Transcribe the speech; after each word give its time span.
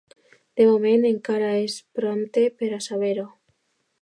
De 0.61 0.65
moment 0.69 1.05
encara 1.09 1.51
és 1.67 1.77
prompte 2.01 2.47
per 2.63 2.75
a 2.79 2.85
saber-ho. 2.89 3.29